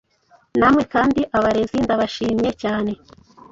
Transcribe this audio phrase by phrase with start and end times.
[0.59, 2.91] Namwe kandi abarezi ndabashimye cyane,